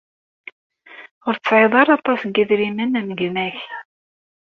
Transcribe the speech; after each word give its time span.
Ur 1.27 1.35
tesɛiḍ 1.37 1.73
aṭas 1.97 2.19
n 2.25 2.31
yedrimen 2.35 2.97
am 2.99 3.09
gma-k. 3.19 3.57